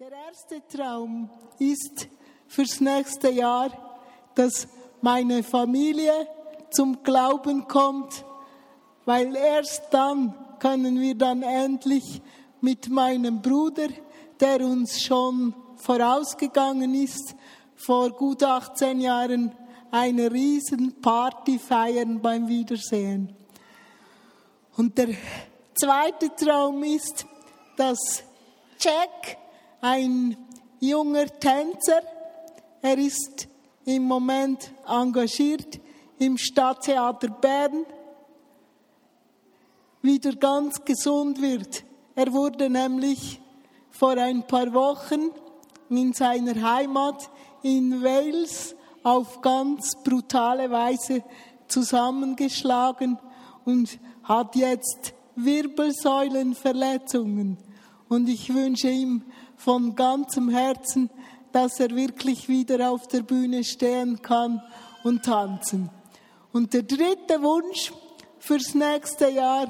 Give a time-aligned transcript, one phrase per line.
[0.00, 2.08] Der erste Traum ist
[2.48, 3.70] fürs nächste Jahr,
[4.34, 4.66] dass
[5.00, 6.26] meine Familie
[6.72, 8.24] zum Glauben kommt,
[9.04, 12.20] weil erst dann können wir dann endlich
[12.60, 13.86] mit meinem Bruder,
[14.40, 17.36] der uns schon vorausgegangen ist,
[17.76, 19.52] vor gut 18 Jahren
[19.92, 23.32] eine riesen Party feiern beim Wiedersehen.
[24.76, 25.10] Und der
[25.72, 27.24] zweite Traum ist,
[27.76, 28.24] dass
[28.80, 29.43] Jack,
[29.84, 30.36] ein
[30.80, 32.00] junger Tänzer,
[32.80, 33.46] er ist
[33.84, 35.78] im Moment engagiert
[36.18, 37.84] im Stadttheater Bern,
[40.00, 41.84] wieder ganz gesund wird.
[42.14, 43.42] Er wurde nämlich
[43.90, 45.28] vor ein paar Wochen
[45.90, 47.28] in seiner Heimat
[47.62, 51.22] in Wales auf ganz brutale Weise
[51.68, 53.18] zusammengeschlagen
[53.66, 57.58] und hat jetzt Wirbelsäulenverletzungen.
[58.08, 59.24] Und ich wünsche ihm
[59.56, 61.10] von ganzem Herzen,
[61.52, 64.62] dass er wirklich wieder auf der Bühne stehen kann
[65.04, 65.90] und tanzen.
[66.52, 67.92] Und der dritte Wunsch
[68.38, 69.68] fürs nächste Jahr,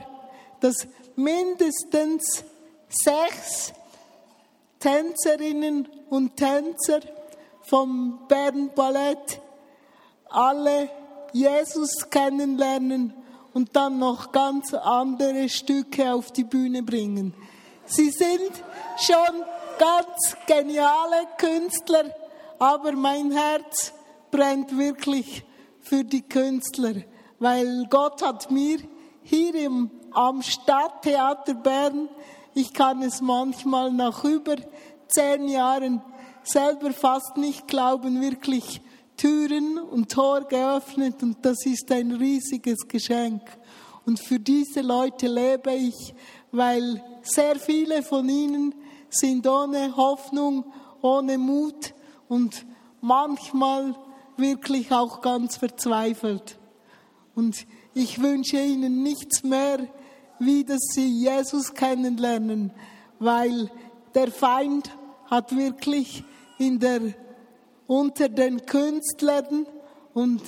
[0.60, 2.44] dass mindestens
[2.88, 3.72] sechs
[4.78, 7.00] Tänzerinnen und Tänzer
[7.62, 9.40] vom Bern Ballett
[10.28, 10.90] alle
[11.32, 13.14] Jesus kennenlernen
[13.54, 17.34] und dann noch ganz andere Stücke auf die Bühne bringen.
[17.86, 18.50] Sie sind
[18.98, 19.44] schon
[19.78, 22.04] ganz geniale Künstler,
[22.58, 23.92] aber mein Herz
[24.30, 25.44] brennt wirklich
[25.80, 26.94] für die Künstler,
[27.38, 28.78] weil Gott hat mir
[29.22, 32.08] hier im, am Stadttheater Bern,
[32.54, 34.56] ich kann es manchmal nach über
[35.08, 36.02] zehn Jahren
[36.42, 38.80] selber fast nicht glauben, wirklich
[39.16, 43.42] Türen und Tor geöffnet und das ist ein riesiges Geschenk.
[44.06, 46.14] Und für diese Leute lebe ich,
[46.52, 48.74] weil sehr viele von ihnen
[49.14, 50.64] sind ohne Hoffnung,
[51.02, 51.94] ohne Mut
[52.28, 52.64] und
[53.00, 53.94] manchmal
[54.36, 56.58] wirklich auch ganz verzweifelt.
[57.34, 59.86] Und ich wünsche ihnen nichts mehr,
[60.38, 62.72] wie dass sie Jesus kennenlernen,
[63.18, 63.70] weil
[64.14, 64.90] der Feind
[65.26, 66.24] hat wirklich
[66.58, 67.00] in der,
[67.86, 69.66] unter den Künstlern
[70.12, 70.42] und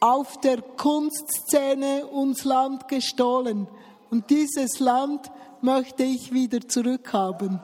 [0.00, 3.68] auf der Kunstszene uns Land gestohlen.
[4.12, 5.30] Und dieses Land
[5.62, 7.58] möchte ich wieder zurückhaben.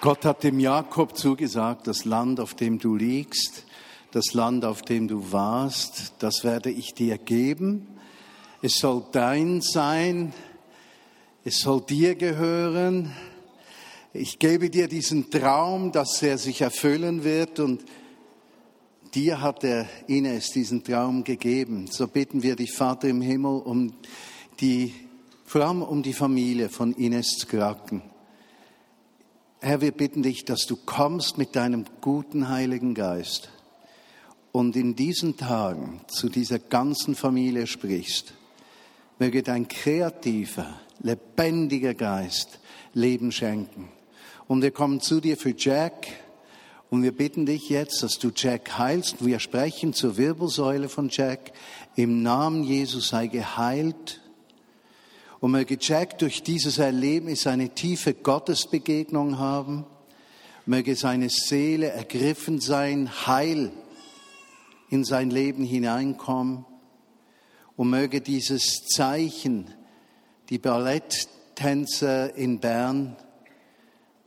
[0.00, 3.66] Gott hat dem Jakob zugesagt, das Land, auf dem du liegst,
[4.12, 7.86] das Land, auf dem du warst, das werde ich dir geben.
[8.62, 10.32] Es soll dein sein,
[11.44, 13.14] es soll dir gehören.
[14.14, 17.82] Ich gebe dir diesen Traum, dass er sich erfüllen wird und
[19.14, 21.86] dir hat er Ines diesen Traum gegeben.
[21.90, 23.94] So bitten wir dich, Vater im Himmel, um
[24.60, 24.92] die,
[25.46, 28.02] vor allem um die Familie von Ines zu Kraken.
[29.60, 33.48] Herr, wir bitten dich, dass du kommst mit deinem guten Heiligen Geist
[34.50, 38.34] und in diesen Tagen zu dieser ganzen Familie sprichst,
[39.18, 42.58] möge dein kreativer, lebendiger Geist
[42.92, 43.88] Leben schenken.
[44.48, 46.08] Und wir kommen zu dir für Jack
[46.90, 49.24] und wir bitten dich jetzt, dass du Jack heilst.
[49.24, 51.52] Wir sprechen zur Wirbelsäule von Jack.
[51.96, 54.20] Im Namen Jesus sei geheilt.
[55.40, 59.86] Und möge Jack durch dieses Erlebnis eine tiefe Gottesbegegnung haben.
[60.66, 63.72] Möge seine Seele ergriffen sein, heil
[64.90, 66.66] in sein Leben hineinkommen
[67.76, 69.72] und möge dieses Zeichen
[70.50, 73.16] die Balletttänzer in Bern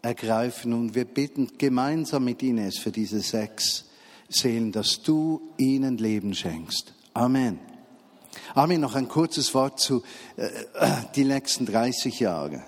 [0.06, 3.86] ergreifen und wir bitten gemeinsam mit Ines für diese sechs
[4.30, 6.94] Seelen, dass du ihnen Leben schenkst.
[7.14, 7.60] Amen.
[8.54, 8.82] Amen.
[8.82, 10.04] Noch ein kurzes Wort zu
[10.38, 10.48] äh,
[11.16, 12.64] die nächsten 30 Jahre.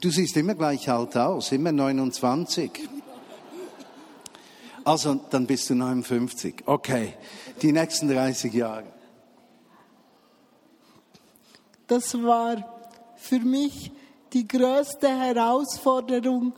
[0.00, 2.70] Du siehst immer gleich alt aus, immer 29.
[4.84, 6.62] Also, dann bist du 59.
[6.64, 7.14] Okay,
[7.60, 8.84] die nächsten 30 Jahre.
[11.86, 13.92] Das war für mich
[14.36, 16.52] die größte Herausforderung,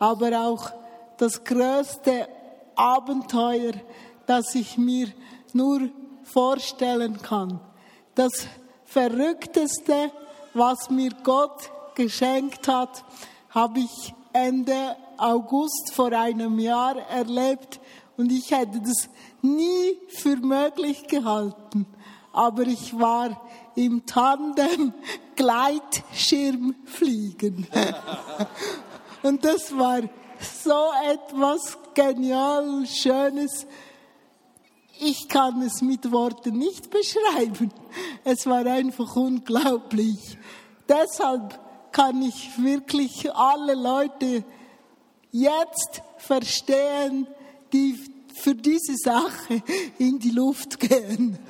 [0.00, 0.72] aber auch
[1.16, 2.26] das größte
[2.74, 3.74] Abenteuer,
[4.26, 5.06] das ich mir
[5.52, 5.90] nur
[6.24, 7.60] vorstellen kann.
[8.16, 8.32] Das
[8.84, 10.10] Verrückteste,
[10.54, 13.04] was mir Gott geschenkt hat,
[13.50, 17.78] habe ich Ende August vor einem Jahr erlebt
[18.16, 19.08] und ich hätte das
[19.40, 21.86] nie für möglich gehalten.
[22.32, 23.40] Aber ich war
[23.74, 24.94] im Tandem
[25.36, 27.66] Gleitschirmfliegen.
[29.22, 30.00] und das war
[30.62, 33.66] so etwas genial, Schönes.
[34.98, 37.72] ich kann es mit Worten nicht beschreiben.
[38.24, 40.38] Es war einfach unglaublich.
[40.88, 41.60] Deshalb
[41.92, 44.44] kann ich wirklich alle Leute
[45.32, 47.26] jetzt verstehen,
[47.72, 47.98] die
[48.34, 49.62] für diese Sache
[49.98, 51.38] in die Luft gehen.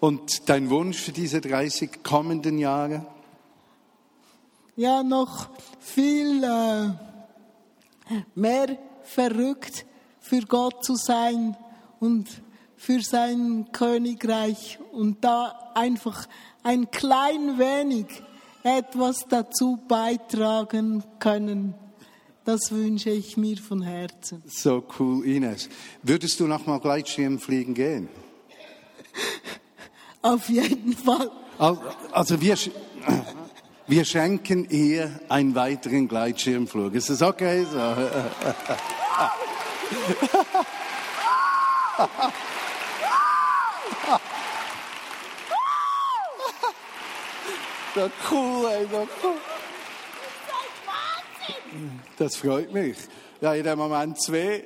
[0.00, 3.06] Und dein Wunsch für diese 30 kommenden Jahre?
[4.76, 5.48] Ja, noch
[5.80, 6.90] viel äh,
[8.34, 9.86] mehr verrückt
[10.20, 11.56] für Gott zu sein
[11.98, 12.28] und
[12.76, 16.26] für sein Königreich und da einfach
[16.62, 18.06] ein klein wenig
[18.62, 21.74] etwas dazu beitragen können.
[22.44, 24.42] Das wünsche ich mir von Herzen.
[24.46, 25.68] So cool, Ines.
[26.02, 28.08] Würdest du noch mal Gleitschirmfliegen gehen?
[30.22, 31.30] Auf jeden Fall.
[32.12, 32.56] Also wir,
[33.86, 36.94] wir schenken ihr einen weiteren Gleitschirmflug.
[36.94, 37.78] Ist das okay so?
[47.96, 49.36] So cool, ey, so cool.
[52.18, 52.98] Das freut mich.
[53.40, 54.64] Ja, in dem Moment zwei.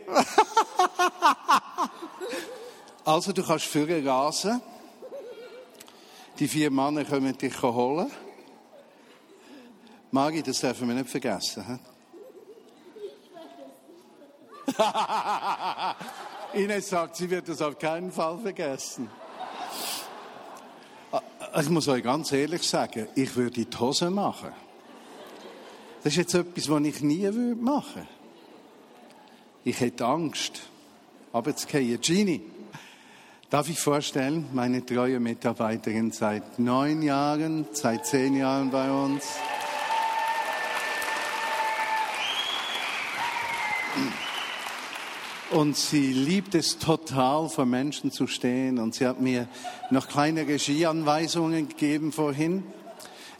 [3.04, 4.60] also, du kannst führen rasen.
[6.40, 8.10] Die vier Männer kommen dich holen.
[10.10, 11.78] Magi, das dürfen wir nicht vergessen.
[16.54, 19.10] Ines sagt, sie wird das auf keinen Fall vergessen.
[21.60, 24.52] Ich muss euch ganz ehrlich sagen, ich würde die Hose machen.
[26.02, 28.08] Das ist jetzt etwas, was ich nie machen würde.
[29.64, 30.62] Ich hätte Angst.
[31.68, 32.40] Gehe Gini.
[33.50, 39.24] Darf ich vorstellen, meine treue Mitarbeiterin seit neun Jahren, seit zehn Jahren bei uns.
[45.50, 48.78] Und sie liebt es total, vor Menschen zu stehen.
[48.78, 49.48] Und sie hat mir
[49.90, 52.62] noch kleine Regieanweisungen gegeben vorhin.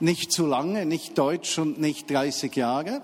[0.00, 3.02] Nicht zu lange, nicht deutsch und nicht 30 Jahre.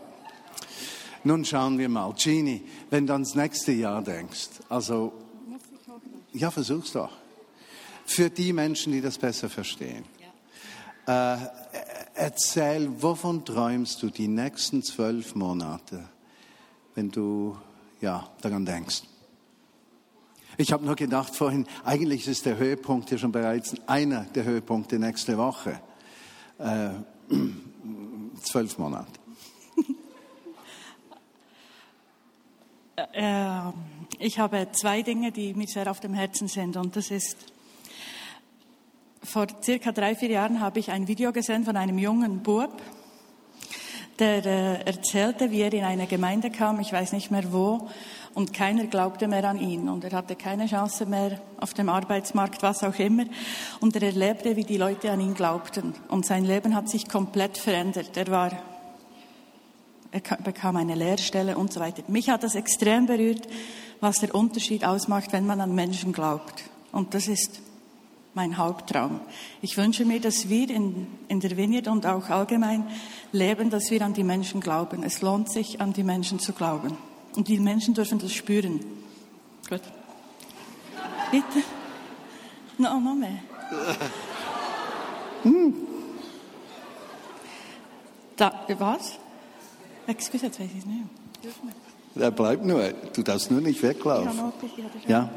[1.22, 2.12] Nun schauen wir mal.
[2.14, 5.12] Gini, wenn du ans nächste Jahr denkst, also,
[6.36, 7.12] ja, versuch's doch.
[8.04, 10.04] Für die Menschen, die das besser verstehen.
[11.06, 11.34] Ja.
[11.34, 11.38] Äh,
[12.14, 16.08] erzähl, wovon träumst du die nächsten zwölf Monate,
[16.94, 17.56] wenn du
[18.00, 19.02] ja, daran denkst.
[20.58, 24.98] Ich habe nur gedacht vorhin, eigentlich ist der Höhepunkt ja schon bereits einer der Höhepunkte
[24.98, 25.80] nächste Woche.
[26.58, 26.90] Äh,
[28.42, 29.12] zwölf Monate.
[33.12, 33.72] Äh,
[34.18, 36.76] ich habe zwei Dinge, die mir sehr auf dem Herzen sind.
[36.76, 37.36] Und das ist,
[39.22, 42.80] vor circa drei, vier Jahren habe ich ein Video gesehen von einem jungen Bub,
[44.18, 47.88] der äh, erzählte, wie er in eine Gemeinde kam, ich weiß nicht mehr wo,
[48.34, 52.62] und keiner glaubte mehr an ihn und er hatte keine Chance mehr auf dem Arbeitsmarkt,
[52.62, 53.24] was auch immer.
[53.80, 57.56] Und er erlebte, wie die Leute an ihn glaubten und sein Leben hat sich komplett
[57.56, 58.16] verändert.
[58.16, 58.52] Er war,
[60.12, 62.02] er bekam eine Lehrstelle und so weiter.
[62.08, 63.48] Mich hat das extrem berührt,
[64.00, 66.64] was der Unterschied ausmacht, wenn man an Menschen glaubt.
[66.92, 67.60] Und das ist
[68.34, 69.20] mein Haupttraum.
[69.62, 72.86] Ich wünsche mir, dass wir in, in der Vineyard und auch allgemein
[73.32, 75.02] leben, dass wir an die Menschen glauben.
[75.02, 76.96] Es lohnt sich, an die Menschen zu glauben.
[77.34, 78.80] Und die Menschen dürfen das spüren.
[79.68, 79.80] Gut.
[81.30, 81.62] Bitte?
[82.78, 83.40] No, noch mehr.
[85.42, 85.74] Hm.
[88.36, 89.18] Da, was?
[90.08, 91.85] Excuse, jetzt weiß ich es nicht.
[92.18, 92.92] Er bleibt nur.
[93.14, 94.52] Du darfst nur nicht weglaufen.
[95.06, 95.28] Ja.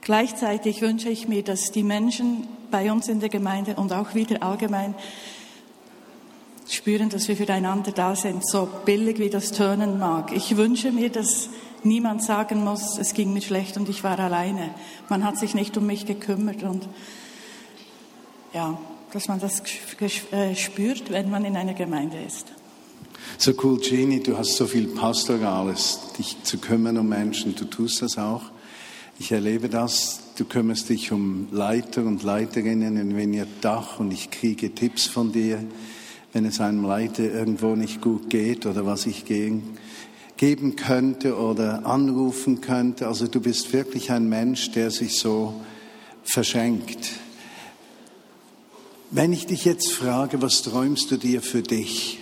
[0.00, 4.42] Gleichzeitig wünsche ich mir, dass die Menschen bei uns in der Gemeinde und auch wieder
[4.42, 4.94] allgemein
[6.68, 10.32] spüren, dass wir füreinander da sind, so billig wie das tönen mag.
[10.32, 11.48] Ich wünsche mir, dass
[11.82, 14.74] niemand sagen muss, es ging mir schlecht und ich war alleine.
[15.08, 16.88] Man hat sich nicht um mich gekümmert und
[18.52, 18.78] ja,
[19.12, 19.62] dass man das
[20.32, 22.46] äh, spürt, wenn man in einer Gemeinde ist.
[23.36, 28.02] So cool, Jeannie, du hast so viel Pastorales, dich zu kümmern um Menschen, du tust
[28.02, 28.42] das auch.
[29.20, 30.20] Ich erlebe das.
[30.36, 35.32] Du kümmerst dich um Leiter und Leiterinnen in Vineyard Dach und ich kriege Tipps von
[35.32, 35.58] dir,
[36.32, 39.76] wenn es einem Leiter irgendwo nicht gut geht oder was ich gegen,
[40.36, 43.08] geben könnte oder anrufen könnte.
[43.08, 45.60] Also du bist wirklich ein Mensch, der sich so
[46.22, 47.10] verschenkt.
[49.10, 52.20] Wenn ich dich jetzt frage, was träumst du dir für dich?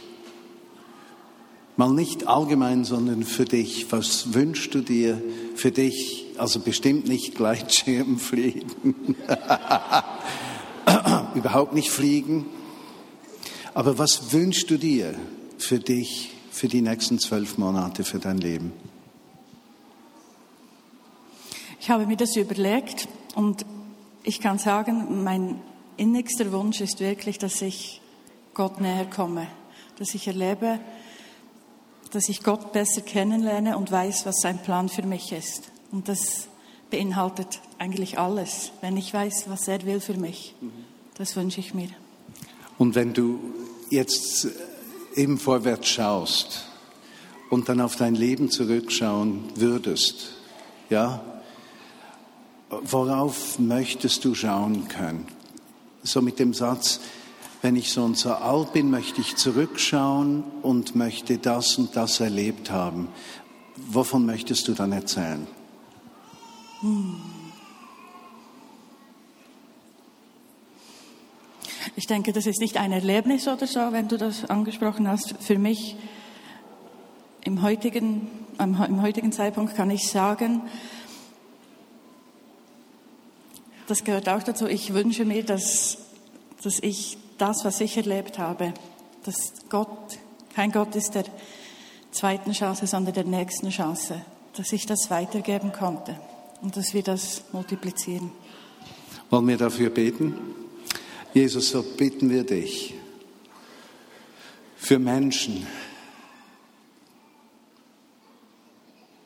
[1.78, 3.92] Mal nicht allgemein, sondern für dich.
[3.92, 5.22] Was wünschst du dir
[5.54, 6.24] für dich?
[6.38, 9.14] Also bestimmt nicht Gleitschirm fliegen.
[11.34, 12.46] Überhaupt nicht fliegen.
[13.74, 15.16] Aber was wünschst du dir
[15.58, 18.72] für dich, für die nächsten zwölf Monate, für dein Leben?
[21.78, 23.66] Ich habe mir das überlegt und
[24.22, 25.60] ich kann sagen, mein
[25.98, 28.00] innigster Wunsch ist wirklich, dass ich
[28.54, 29.46] Gott näher komme,
[29.98, 30.80] dass ich erlebe,
[32.10, 35.70] dass ich Gott besser kennenlerne und weiß, was sein Plan für mich ist.
[35.92, 36.48] Und das
[36.90, 40.54] beinhaltet eigentlich alles, wenn ich weiß, was er will für mich.
[41.16, 41.88] Das wünsche ich mir.
[42.78, 43.40] Und wenn du
[43.90, 44.48] jetzt
[45.14, 46.66] eben vorwärts schaust
[47.50, 50.34] und dann auf dein Leben zurückschauen würdest,
[50.90, 51.22] ja,
[52.70, 55.26] worauf möchtest du schauen können?
[56.02, 57.00] So mit dem Satz,
[57.66, 62.20] wenn ich so und so alt bin, möchte ich zurückschauen und möchte das und das
[62.20, 63.08] erlebt haben.
[63.74, 65.48] Wovon möchtest du dann erzählen?
[71.96, 75.34] Ich denke, das ist nicht ein Erlebnis oder so, wenn du das angesprochen hast.
[75.40, 75.96] Für mich
[77.42, 78.30] im heutigen,
[78.60, 80.62] im heutigen Zeitpunkt kann ich sagen,
[83.88, 85.98] das gehört auch dazu, ich wünsche mir, dass,
[86.62, 88.74] dass ich das, was ich erlebt habe,
[89.24, 90.18] dass Gott
[90.56, 91.26] kein Gott ist der
[92.10, 94.22] zweiten Chance, sondern der nächsten Chance,
[94.56, 96.18] dass ich das weitergeben konnte
[96.62, 98.30] und dass wir das multiplizieren.
[99.28, 100.34] Wollen wir dafür beten?
[101.34, 102.94] Jesus, so bitten wir dich
[104.78, 105.66] für Menschen,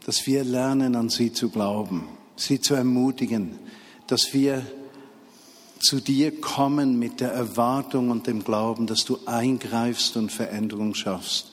[0.05, 3.57] dass wir lernen, an sie zu glauben, sie zu ermutigen,
[4.09, 4.67] dass wir
[5.81, 11.53] zu dir kommen mit der Erwartung und dem Glauben, dass du eingreifst und Veränderung schaffst.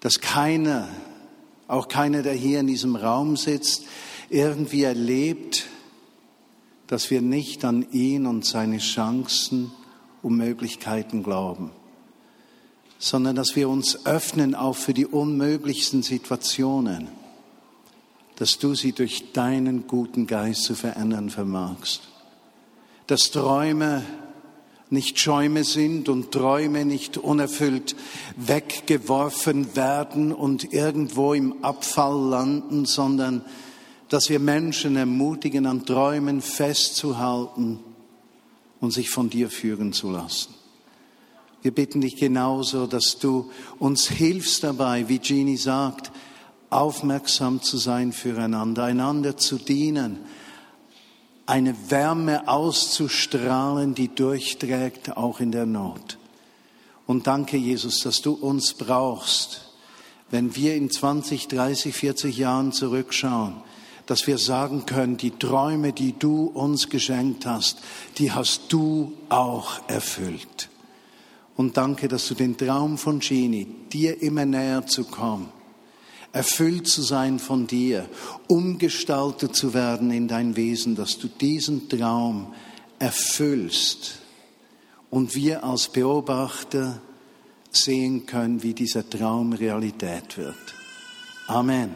[0.00, 0.88] Dass keiner,
[1.68, 3.84] auch keiner, der hier in diesem Raum sitzt,
[4.28, 5.66] irgendwie erlebt,
[6.86, 9.72] dass wir nicht an ihn und seine Chancen
[10.22, 11.70] und Möglichkeiten glauben,
[12.98, 17.08] sondern dass wir uns öffnen auch für die unmöglichsten Situationen,
[18.36, 22.11] dass du sie durch deinen guten Geist zu verändern vermagst,
[23.06, 24.02] dass Träume
[24.90, 27.96] nicht Schäume sind und Träume nicht unerfüllt
[28.36, 33.42] weggeworfen werden und irgendwo im Abfall landen, sondern
[34.10, 37.80] dass wir Menschen ermutigen, an Träumen festzuhalten
[38.80, 40.54] und sich von dir führen zu lassen.
[41.62, 46.12] Wir bitten dich genauso, dass du uns hilfst dabei, wie Jeannie sagt,
[46.68, 50.18] aufmerksam zu sein füreinander, einander zu dienen,
[51.46, 56.18] eine Wärme auszustrahlen, die durchträgt, auch in der Not.
[57.06, 59.72] Und danke, Jesus, dass du uns brauchst,
[60.30, 63.62] wenn wir in 20, 30, 40 Jahren zurückschauen
[64.06, 67.78] dass wir sagen können, die Träume, die du uns geschenkt hast,
[68.18, 70.68] die hast du auch erfüllt.
[71.56, 75.48] Und danke, dass du den Traum von Genie, dir immer näher zu kommen,
[76.32, 78.08] erfüllt zu sein von dir,
[78.48, 82.54] umgestaltet zu werden in dein Wesen, dass du diesen Traum
[82.98, 84.18] erfüllst
[85.10, 87.00] und wir als Beobachter
[87.70, 90.74] sehen können, wie dieser Traum Realität wird.
[91.46, 91.94] Amen.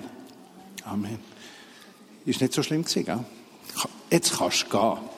[0.84, 1.18] Amen.
[2.24, 3.24] Ist nicht so schlimm gewesen, gell?
[4.10, 5.15] Jetzt kannst du gehen.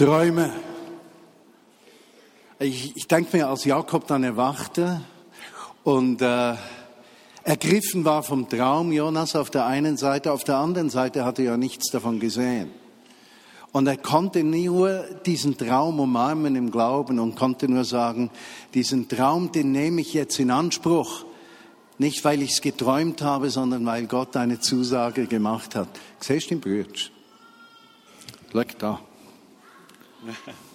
[0.00, 0.50] Träume.
[2.58, 5.02] Ich, ich denke mir, als Jakob dann erwachte
[5.84, 6.54] und äh,
[7.44, 11.50] ergriffen war vom Traum Jonas auf der einen Seite, auf der anderen Seite hatte er
[11.50, 12.70] ja nichts davon gesehen.
[13.72, 18.30] Und er konnte nur diesen Traum umarmen im Glauben und konnte nur sagen,
[18.72, 21.26] diesen Traum, den nehme ich jetzt in Anspruch.
[21.98, 25.88] Nicht, weil ich es geträumt habe, sondern weil Gott eine Zusage gemacht hat.
[26.20, 27.10] Siehst du den Brütsch?
[28.50, 29.00] Schau da.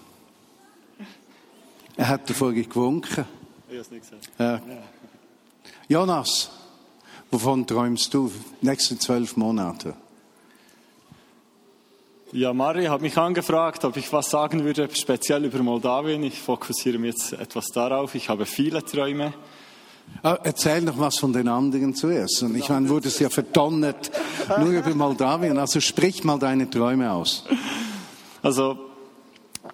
[1.98, 3.26] Er hat davor gewunken.
[3.70, 4.30] Ich habe nicht gesagt.
[4.38, 4.62] Ja.
[5.88, 6.52] Jonas,
[7.32, 9.96] wovon träumst du nächste zwölf Monate?
[12.34, 16.24] Ja, Mari hat mich angefragt, ob ich was sagen würde, speziell über Moldawien.
[16.24, 18.14] Ich fokussiere mich jetzt etwas darauf.
[18.14, 19.34] Ich habe viele Träume.
[20.22, 22.44] Ah, erzähl noch was von den anderen zuerst.
[22.44, 24.12] Und ich meine, wurde es ja verdonnert
[24.60, 25.58] nur über Moldawien.
[25.58, 27.46] Also sprich mal deine Träume aus.
[28.42, 28.95] Also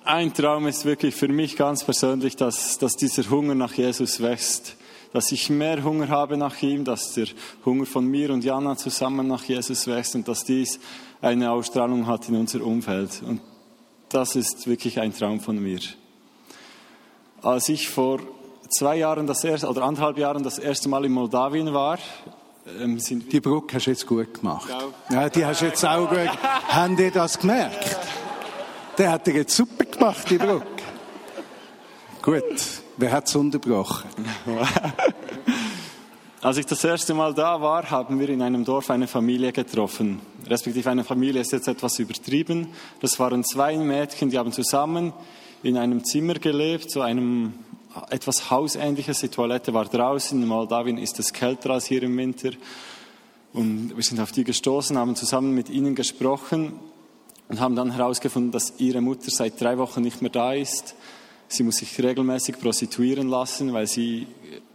[0.03, 4.75] ein Traum ist wirklich für mich ganz persönlich, dass, dass dieser Hunger nach Jesus wächst.
[5.13, 7.27] Dass ich mehr Hunger habe nach ihm, dass der
[7.65, 10.79] Hunger von mir und Jana zusammen nach Jesus wächst und dass dies
[11.21, 13.21] eine Ausstrahlung hat in unser Umfeld.
[13.27, 13.41] Und
[14.09, 15.79] das ist wirklich ein Traum von mir.
[17.41, 18.19] Als ich vor
[18.69, 21.99] zwei Jahren das erste, oder anderthalb Jahren das erste Mal in Moldawien war,
[22.79, 24.69] ähm, sind Die Brücke hast du jetzt gut gemacht.
[25.09, 26.19] Ja, die hast du jetzt auch gut
[26.69, 27.97] Haben die das gemerkt?
[28.97, 30.65] Der hat dir jetzt super gemacht, die Brücke.
[32.21, 32.43] Gut,
[32.97, 34.09] wer hat es unterbrochen?
[36.41, 40.19] Als ich das erste Mal da war, haben wir in einem Dorf eine Familie getroffen.
[40.47, 42.69] Respektive eine Familie ist jetzt etwas übertrieben.
[42.99, 45.13] Das waren zwei Mädchen, die haben zusammen
[45.63, 47.53] in einem Zimmer gelebt, so einem
[48.09, 49.19] etwas hausähnliches.
[49.19, 50.41] Die Toilette war draußen.
[50.41, 52.51] In Moldawien ist es kälter als hier im Winter.
[53.53, 56.73] Und wir sind auf die gestoßen, haben zusammen mit ihnen gesprochen
[57.51, 60.95] und haben dann herausgefunden, dass ihre Mutter seit drei Wochen nicht mehr da ist.
[61.49, 64.27] Sie muss sich regelmäßig prostituieren lassen, weil sie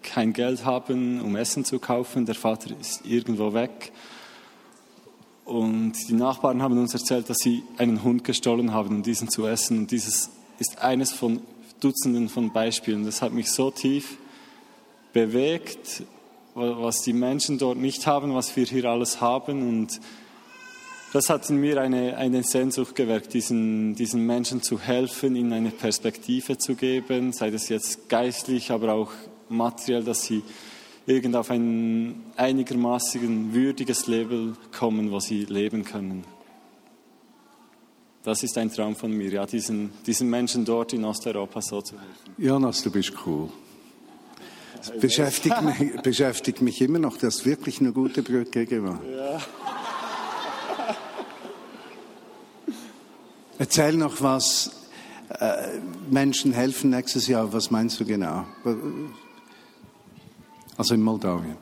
[0.03, 2.27] kein Geld haben, um Essen zu kaufen.
[2.27, 3.93] Der Vater ist irgendwo weg.
[5.47, 9.47] Und die Nachbarn haben uns erzählt, dass sie einen Hund gestohlen haben, um diesen zu
[9.47, 9.79] essen.
[9.79, 10.29] Und dieses
[10.59, 11.41] ist eines von
[11.81, 13.07] Dutzenden von Beispielen.
[13.07, 14.19] Das hat mich so tief
[15.15, 16.03] bewegt,
[16.55, 19.67] was die Menschen dort nicht haben, was wir hier alles haben.
[19.67, 19.99] Und
[21.17, 25.71] das hat in mir eine, eine Sehnsucht gewirkt, diesen, diesen Menschen zu helfen, ihnen eine
[25.71, 29.13] Perspektive zu geben, sei das jetzt geistlich, aber auch
[29.49, 30.43] materiell, dass sie
[31.07, 36.25] irgend auf ein einigermaßen würdiges Level kommen, wo sie leben können.
[38.23, 41.95] Das ist ein Traum von mir, ja, diesen, diesen Menschen dort in Osteuropa so zu
[41.95, 42.35] helfen.
[42.37, 43.49] Jonas, du bist cool.
[44.77, 49.01] Das beschäftigt mich, beschäftigt mich immer noch, das ist wirklich eine gute Brücke geworden.
[49.11, 49.41] Ja.
[53.59, 54.71] Erzähl noch was.
[55.29, 55.79] Äh,
[56.11, 57.53] Menschen helfen nächstes Jahr.
[57.53, 58.45] Was meinst du genau?
[60.77, 61.57] Also in Moldawien.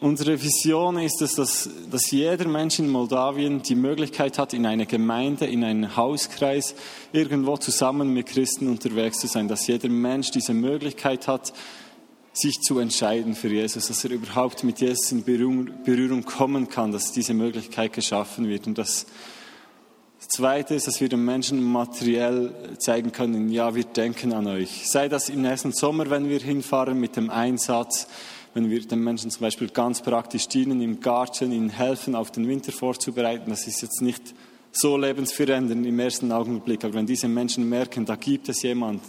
[0.00, 4.86] Unsere Vision ist es, dass, dass jeder Mensch in Moldawien die Möglichkeit hat, in einer
[4.86, 6.76] Gemeinde, in einem Hauskreis,
[7.12, 9.48] irgendwo zusammen mit Christen unterwegs zu sein.
[9.48, 11.52] Dass jeder Mensch diese Möglichkeit hat,
[12.32, 16.92] sich zu entscheiden für Jesus, dass er überhaupt mit Jesus in Berührung, Berührung kommen kann,
[16.92, 18.68] dass diese Möglichkeit geschaffen wird.
[18.68, 19.06] Und das
[20.28, 24.86] Zweite ist, dass wir den Menschen materiell zeigen können, ja, wir denken an euch.
[24.86, 28.06] Sei das im nächsten Sommer, wenn wir hinfahren mit dem Einsatz,
[28.52, 32.46] wenn wir den Menschen zum Beispiel ganz praktisch dienen im Garten, ihnen helfen, auf den
[32.46, 33.48] Winter vorzubereiten.
[33.48, 34.34] Das ist jetzt nicht
[34.70, 39.00] so lebensverändernd im ersten Augenblick, aber wenn diese Menschen merken, da gibt es jemand,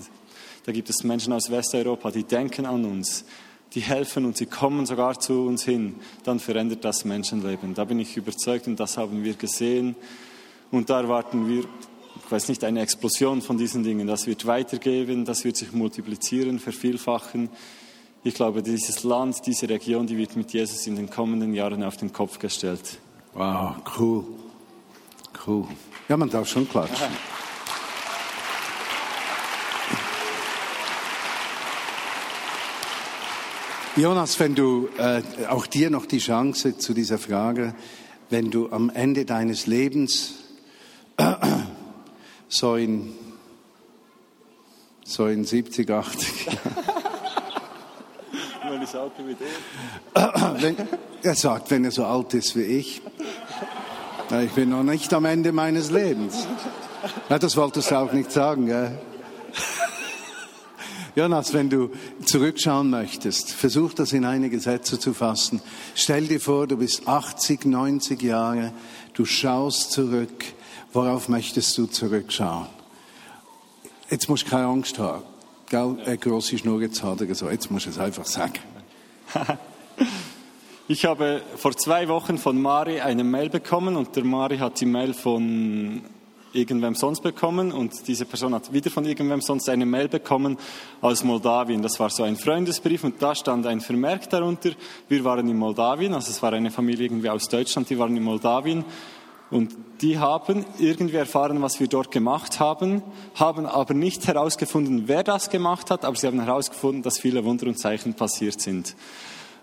[0.65, 3.25] da gibt es Menschen aus Westeuropa, die denken an uns,
[3.75, 7.73] die helfen und sie kommen sogar zu uns hin, dann verändert das Menschenleben.
[7.73, 9.97] Da bin ich überzeugt und das haben wir gesehen.
[10.71, 14.07] Und da erwarten wir, ich weiß nicht, eine Explosion von diesen Dingen.
[14.07, 17.49] Das wird weitergehen, das wird sich multiplizieren, vervielfachen.
[18.23, 21.97] Ich glaube, dieses Land, diese Region, die wird mit Jesus in den kommenden Jahren auf
[21.97, 22.99] den Kopf gestellt.
[23.33, 24.25] Wow, cool.
[25.47, 25.65] Cool.
[26.07, 27.07] Ja, man darf schon klatschen.
[33.95, 37.73] Jonas, wenn du äh, auch dir noch die Chance zu dieser Frage,
[38.29, 40.35] wenn du am Ende deines Lebens
[42.59, 43.13] so in,
[45.05, 46.47] so in 70, 80
[48.69, 49.35] Wenn ich so wie
[50.61, 50.75] wenn,
[51.23, 53.01] Er sagt, wenn er so alt ist wie ich.
[54.43, 56.45] Ich bin noch nicht am Ende meines Lebens.
[57.29, 58.91] Ja, das wolltest du auch nicht sagen, gell?
[61.15, 61.91] Jonas, wenn du
[62.25, 65.61] zurückschauen möchtest, versuch das in einige Sätze zu fassen.
[65.95, 68.73] Stell dir vor, du bist 80, 90 Jahre,
[69.13, 70.43] du schaust zurück
[70.91, 72.67] Worauf möchtest du zurückschauen?
[74.09, 75.23] Jetzt musst du keine Angst haben.
[75.69, 75.97] Gell?
[76.03, 77.49] Eine grosse Schnur jetzt hat oder so.
[77.49, 78.59] Jetzt musst du es einfach sagen.
[80.91, 84.87] Ich habe vor zwei Wochen von Mari eine Mail bekommen und der Mari hat die
[84.87, 86.01] Mail von
[86.51, 90.57] irgendwem sonst bekommen und diese Person hat wieder von irgendwem sonst eine Mail bekommen
[90.99, 91.83] aus Moldawien.
[91.83, 94.71] Das war so ein Freundesbrief und da stand ein Vermerk darunter.
[95.07, 98.23] Wir waren in Moldawien, also es war eine Familie irgendwie aus Deutschland, die waren in
[98.23, 98.83] Moldawien
[99.51, 103.01] und die haben irgendwie erfahren, was wir dort gemacht haben,
[103.35, 107.67] haben aber nicht herausgefunden, wer das gemacht hat, aber sie haben herausgefunden, dass viele Wunder
[107.67, 108.95] und Zeichen passiert sind.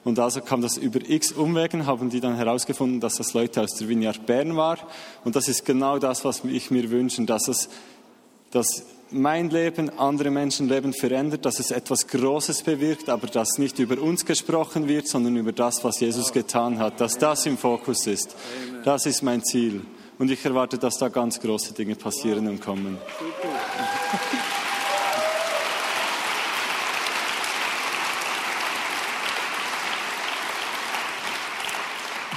[0.04, 3.74] Und also kam das über x Umwegen, haben die dann herausgefunden, dass das Leute aus
[3.74, 4.78] der Vineyard Bern war.
[5.24, 7.68] Und das ist genau das, was ich mir wünsche, dass es,
[8.52, 14.00] dass mein Leben, andere Menschenleben verändert, dass es etwas Großes bewirkt, aber dass nicht über
[14.00, 18.34] uns gesprochen wird, sondern über das, was Jesus getan hat, dass das im Fokus ist.
[18.84, 19.82] Das ist mein Ziel.
[20.18, 22.98] Und ich erwarte, dass da ganz große Dinge passieren und kommen.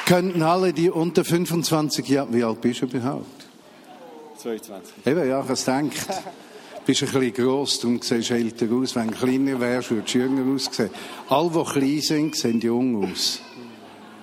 [0.05, 3.45] Könnten alle, die unter 25 Jahre, wie alt bist du überhaupt?
[4.38, 5.05] 22.
[5.05, 6.05] Eben, ja, ich denkt.
[6.86, 8.96] Bist ein bisschen gross, darum siehst du älter aus.
[8.96, 10.89] Wenn du kleiner wärst, würdest du jünger aussehen.
[11.30, 13.42] Alle, die klein sind, sehen jung aus.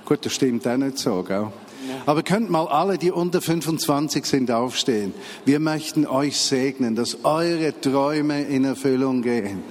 [0.05, 1.49] Gut, das stimmt auch nicht so, gell?
[2.05, 5.15] Aber könnt mal alle, die unter 25 sind, aufstehen.
[5.45, 9.63] Wir möchten euch segnen, dass eure Träume in Erfüllung gehen.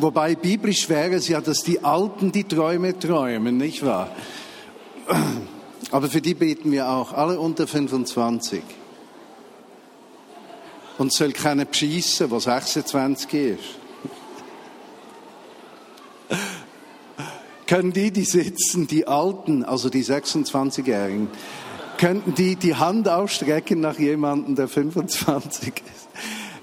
[0.00, 4.10] Wobei biblisch wäre es ja, dass die Alten die Träume träumen, nicht wahr?
[5.90, 8.62] Aber für die beten wir auch, alle unter 25.
[10.98, 13.58] Und soll keiner beschissen, was 26 ist.
[17.66, 21.28] Können die, die sitzen, die Alten, also die 26-Jährigen,
[21.98, 26.08] könnten die die Hand ausstrecken nach jemandem, der 25 ist?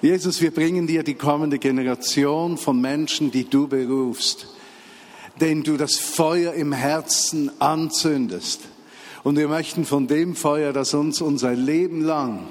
[0.01, 4.47] Jesus, wir bringen dir die kommende Generation von Menschen, die du berufst,
[5.39, 8.61] denen du das Feuer im Herzen anzündest.
[9.23, 12.47] Und wir möchten von dem Feuer, das uns unser Leben lang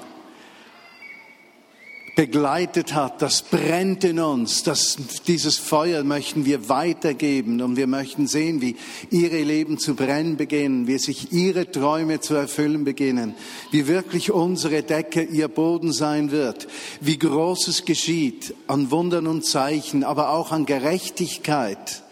[2.15, 8.27] begleitet hat, das brennt in uns, das, dieses Feuer möchten wir weitergeben und wir möchten
[8.27, 8.75] sehen, wie
[9.09, 13.33] ihre Leben zu brennen beginnen, wie sich ihre Träume zu erfüllen beginnen,
[13.71, 16.67] wie wirklich unsere Decke ihr Boden sein wird,
[17.01, 22.03] wie Großes geschieht an Wundern und Zeichen, aber auch an Gerechtigkeit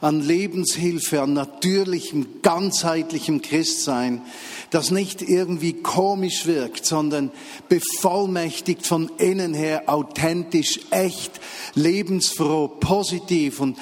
[0.00, 4.22] an Lebenshilfe, an natürlichem, ganzheitlichem Christsein,
[4.70, 7.30] das nicht irgendwie komisch wirkt, sondern
[7.68, 11.40] bevollmächtigt von innen her, authentisch, echt,
[11.74, 13.78] lebensfroh, positiv und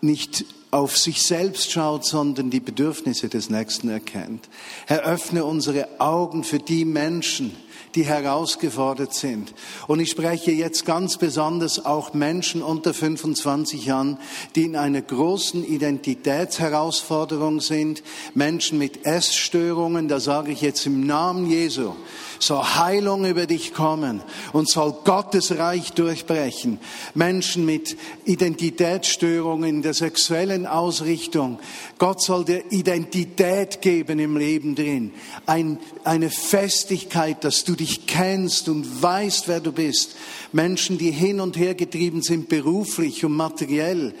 [0.00, 4.48] nicht auf sich selbst schaut, sondern die Bedürfnisse des Nächsten erkennt.
[4.86, 7.54] Eröffne unsere Augen für die Menschen,
[7.94, 9.54] die herausgefordert sind.
[9.86, 14.18] Und ich spreche jetzt ganz besonders auch Menschen unter 25 Jahren,
[14.54, 18.02] die in einer großen Identitätsherausforderung sind,
[18.34, 21.94] Menschen mit Essstörungen, da sage ich jetzt im Namen Jesu,
[22.44, 26.78] soll Heilung über dich kommen und soll Gottes Reich durchbrechen.
[27.14, 31.58] Menschen mit Identitätsstörungen der sexuellen Ausrichtung.
[31.98, 35.12] Gott soll dir Identität geben im Leben drin.
[35.46, 40.16] Ein, eine Festigkeit, dass du dich kennst und weißt, wer du bist.
[40.52, 44.14] Menschen, die hin und her getrieben sind beruflich und materiell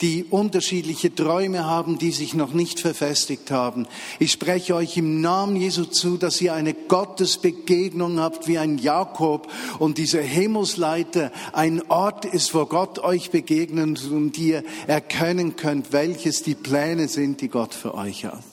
[0.00, 3.86] die unterschiedliche Träume haben, die sich noch nicht verfestigt haben.
[4.18, 9.50] Ich spreche euch im Namen Jesu zu, dass ihr eine Gottesbegegnung habt wie ein Jakob
[9.78, 16.42] und dieser Himmelsleiter ein Ort ist, wo Gott euch begegnet und ihr erkennen könnt, welches
[16.42, 18.44] die Pläne sind, die Gott für euch hat.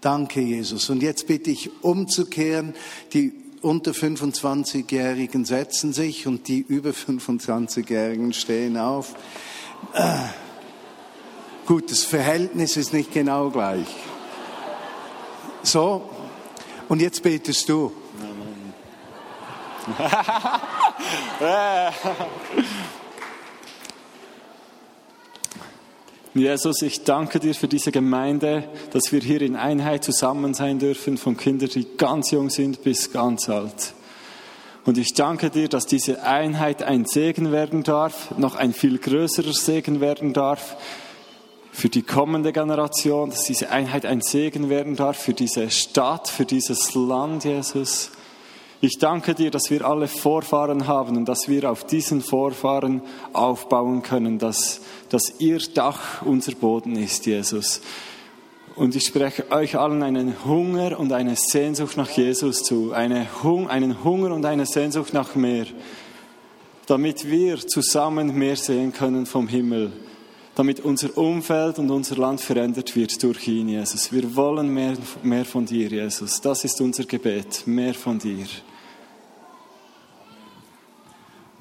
[0.00, 0.90] Danke, Jesus.
[0.90, 2.74] Und jetzt bitte ich umzukehren.
[3.14, 3.32] Die
[3.62, 9.14] unter 25-Jährigen setzen sich und die über 25-Jährigen stehen auf.
[9.94, 10.43] Äh.
[11.66, 13.86] Gut, das Verhältnis ist nicht genau gleich.
[15.62, 16.02] So,
[16.90, 17.90] und jetzt betest du.
[26.34, 31.16] Jesus, ich danke dir für diese Gemeinde, dass wir hier in Einheit zusammen sein dürfen,
[31.16, 33.94] von Kindern, die ganz jung sind bis ganz alt.
[34.84, 39.54] Und ich danke dir, dass diese Einheit ein Segen werden darf, noch ein viel größerer
[39.54, 40.76] Segen werden darf,
[41.74, 46.44] für die kommende Generation, dass diese Einheit ein Segen werden darf für diese Stadt, für
[46.44, 48.12] dieses Land, Jesus.
[48.80, 54.02] Ich danke dir, dass wir alle Vorfahren haben und dass wir auf diesen Vorfahren aufbauen
[54.02, 57.80] können, dass, dass ihr Dach unser Boden ist, Jesus.
[58.76, 63.68] Und ich spreche euch allen einen Hunger und eine Sehnsucht nach Jesus zu, eine Hung,
[63.68, 65.66] einen Hunger und eine Sehnsucht nach mehr,
[66.86, 69.92] damit wir zusammen mehr sehen können vom Himmel
[70.54, 74.12] damit unser Umfeld und unser Land verändert wird durch ihn, Jesus.
[74.12, 76.40] Wir wollen mehr, mehr von dir, Jesus.
[76.40, 78.46] Das ist unser Gebet, mehr von dir.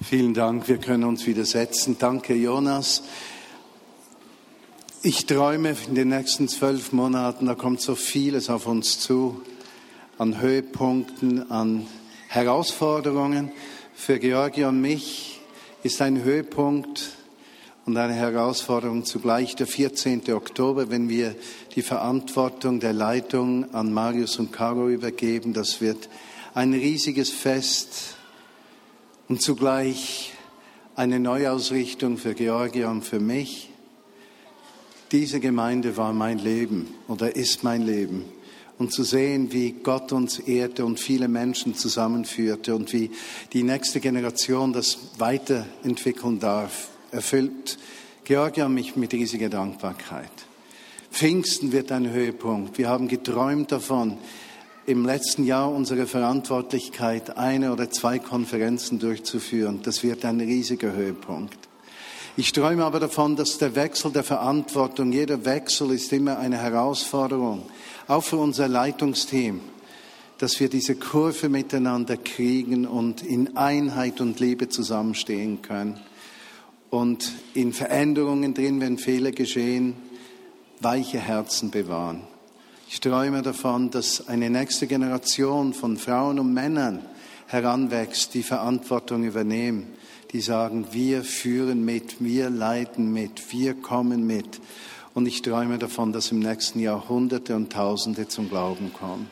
[0.02, 1.98] Vielen Dank, wir können uns wieder setzen.
[1.98, 3.04] Danke, Jonas.
[5.02, 9.42] Ich träume in den nächsten zwölf Monaten, da kommt so vieles auf uns zu,
[10.18, 11.88] an Höhepunkten, an
[12.28, 13.52] Herausforderungen.
[13.96, 15.42] Für Georgia und mich
[15.84, 17.18] ist ein Höhepunkt
[17.86, 20.34] und eine Herausforderung zugleich der 14.
[20.34, 21.36] Oktober, wenn wir
[21.76, 25.54] die Verantwortung der Leitung an Marius und Caro übergeben.
[25.54, 26.10] Das wird
[26.54, 28.16] ein riesiges Fest
[29.28, 30.34] und zugleich
[30.96, 33.70] eine Neuausrichtung für Georgia und für mich.
[35.12, 38.26] Diese Gemeinde war mein Leben oder ist mein Leben.
[38.80, 43.12] Und zu sehen, wie Gott uns ehrte und viele Menschen zusammenführte und wie
[43.52, 47.78] die nächste Generation das weiterentwickeln darf erfüllt
[48.26, 50.32] Georgia mich mit riesiger Dankbarkeit.
[51.12, 52.78] Pfingsten wird ein Höhepunkt.
[52.78, 54.18] Wir haben geträumt davon,
[54.86, 59.82] im letzten Jahr unsere Verantwortlichkeit, eine oder zwei Konferenzen durchzuführen.
[59.84, 61.58] Das wird ein riesiger Höhepunkt.
[62.36, 67.64] Ich träume aber davon, dass der Wechsel der Verantwortung, jeder Wechsel ist immer eine Herausforderung,
[68.08, 69.62] auch für unser Leitungsteam,
[70.40, 76.00] dass wir diese Kurve miteinander kriegen und in Einheit und Liebe zusammenstehen können
[76.94, 79.96] und in Veränderungen drin, wenn Fehler geschehen,
[80.80, 82.22] weiche Herzen bewahren.
[82.88, 87.04] Ich träume davon, dass eine nächste Generation von Frauen und Männern
[87.48, 89.88] heranwächst, die Verantwortung übernehmen,
[90.34, 94.62] die sagen, wir führen mit, wir leiten mit, wir kommen mit.
[95.16, 99.32] Und ich träume davon, dass im nächsten Jahr Hunderte und Tausende zum Glauben kommen.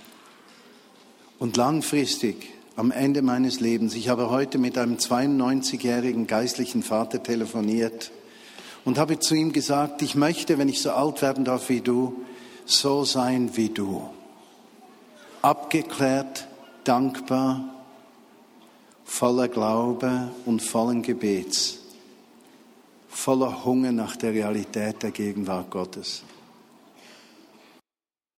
[1.38, 2.38] Und langfristig,
[2.76, 8.12] am Ende meines Lebens, ich habe heute mit einem 92-jährigen geistlichen Vater telefoniert
[8.86, 12.24] und habe zu ihm gesagt, ich möchte, wenn ich so alt werden darf wie du,
[12.66, 14.10] so sein wie du.
[15.42, 16.48] Abgeklärt,
[16.84, 17.64] dankbar,
[19.04, 21.80] voller Glaube und vollen Gebets,
[23.10, 26.24] voller Hunger nach der Realität der Gegenwart Gottes.